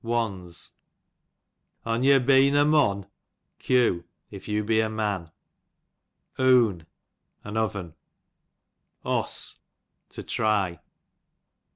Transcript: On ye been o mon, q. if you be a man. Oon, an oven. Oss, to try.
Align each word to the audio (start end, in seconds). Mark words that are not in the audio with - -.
On 0.03 0.49
ye 2.01 2.17
been 2.17 2.55
o 2.55 2.65
mon, 2.65 3.05
q. 3.59 4.03
if 4.31 4.47
you 4.47 4.63
be 4.63 4.81
a 4.81 4.89
man. 4.89 5.31
Oon, 6.39 6.87
an 7.43 7.55
oven. 7.55 7.93
Oss, 9.05 9.57
to 10.09 10.23
try. 10.23 10.79